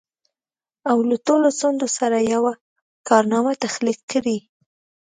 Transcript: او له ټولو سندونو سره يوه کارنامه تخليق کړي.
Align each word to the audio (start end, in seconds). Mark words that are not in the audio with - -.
او 0.89 0.97
له 1.09 1.15
ټولو 1.27 1.47
سندونو 1.59 1.87
سره 1.97 2.17
يوه 2.33 2.53
کارنامه 3.09 3.53
تخليق 3.65 3.99
کړي. 4.11 4.37